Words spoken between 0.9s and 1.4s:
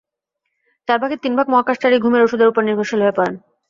ভাগের তিন